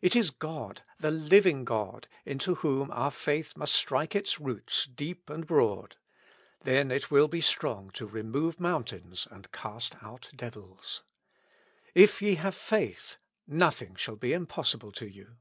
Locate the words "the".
0.98-1.10